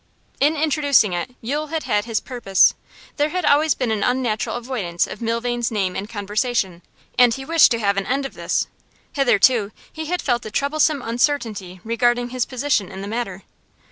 [0.39, 2.73] In introducing it Yule had had his purpose;
[3.17, 6.81] there had always been an unnatural avoidance of Milvain's name in conversation,
[7.19, 8.65] and he wished to have an end of this.
[9.13, 13.43] Hitherto he had felt a troublesome uncertainty regarding his position in the matter.